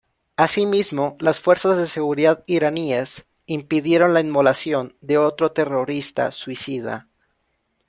Asimismo, 0.35 1.15
las 1.19 1.39
fuerzas 1.39 1.77
de 1.77 1.85
seguridad 1.85 2.43
iraníes 2.47 3.27
impidieron 3.45 4.15
la 4.15 4.19
inmolación 4.21 4.95
de 4.99 5.19
otro 5.19 5.51
terrorista 5.51 6.31
suicida. 6.31 7.07